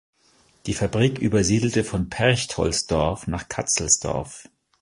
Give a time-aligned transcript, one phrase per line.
[0.65, 4.49] Die Fabrik übersiedelte von Perchtoldsdorf nach Katzelsdorf.